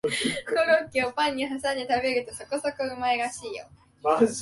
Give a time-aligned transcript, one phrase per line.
[0.49, 3.19] コロッケをパンにはさんで食べるとそこそこうまい